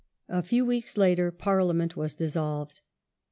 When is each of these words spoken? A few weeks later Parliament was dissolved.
A 0.29 0.41
few 0.41 0.65
weeks 0.65 0.97
later 0.97 1.29
Parliament 1.29 1.95
was 1.95 2.15
dissolved. 2.15 2.81